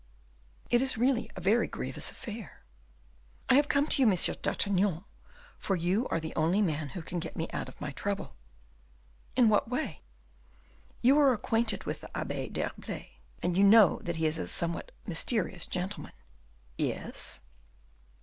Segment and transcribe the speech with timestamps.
[0.71, 2.63] "It is really a very grievous affair."
[3.49, 4.17] "I have come to you, M.
[4.41, 5.03] d'Artagnan,
[5.59, 8.35] for you are the only man who can get me out of my trouble."
[9.35, 10.01] "In what way?"
[11.03, 14.91] "You are acquainted with the Abbe d'Herblay, and you know that he is a somewhat
[15.05, 16.13] mysterious gentleman."
[16.79, 17.41] "Yes."